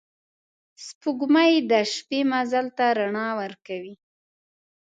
سپوږمۍ 0.85 1.53
د 1.69 1.73
شپې 1.93 2.19
مزل 2.31 2.65
ته 2.77 2.85
رڼا 2.97 3.27
ورکوي 3.41 3.95